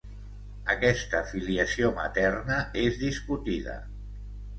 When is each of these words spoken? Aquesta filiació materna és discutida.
Aquesta 0.73 1.19
filiació 1.31 1.91
materna 1.97 2.57
és 2.85 2.97
discutida. 3.03 3.77